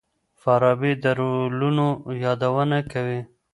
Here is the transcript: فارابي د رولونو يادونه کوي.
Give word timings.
فارابي 0.41 0.93
د 1.03 1.05
رولونو 1.19 1.87
يادونه 2.23 2.77
کوي. 2.91 3.21